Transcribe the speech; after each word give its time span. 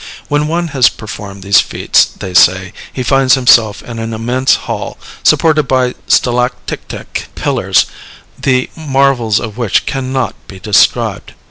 When 0.29 0.47
one 0.47 0.69
has 0.69 0.89
performed 0.89 1.43
these 1.43 1.59
feats, 1.59 2.05
they 2.05 2.33
said, 2.33 2.73
he 2.91 3.03
finds 3.03 3.35
himself 3.35 3.83
in 3.83 3.99
an 3.99 4.15
immense 4.15 4.55
hall, 4.65 4.97
supported 5.21 5.67
by 5.67 5.93
stalactitic 6.07 7.27
pillars, 7.35 7.85
the 8.39 8.71
marvels 8.75 9.39
of 9.39 9.59
which 9.59 9.85
cannot 9.85 10.33
be 10.47 10.57
described. 10.59 11.35